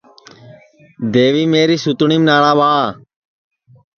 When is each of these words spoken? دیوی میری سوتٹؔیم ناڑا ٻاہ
دیوی 1.13 1.43
میری 1.53 1.77
سوتٹؔیم 1.83 2.21
ناڑا 2.27 2.51
ٻاہ 2.59 2.87